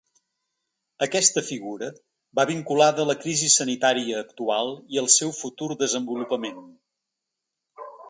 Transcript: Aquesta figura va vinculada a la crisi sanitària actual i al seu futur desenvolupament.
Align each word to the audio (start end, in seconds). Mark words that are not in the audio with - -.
Aquesta 1.05 1.43
figura 1.49 1.89
va 2.41 2.47
vinculada 2.53 3.05
a 3.05 3.07
la 3.11 3.17
crisi 3.27 3.51
sanitària 3.59 4.19
actual 4.25 4.75
i 4.97 5.03
al 5.05 5.13
seu 5.21 5.37
futur 5.45 5.73
desenvolupament. 5.87 6.63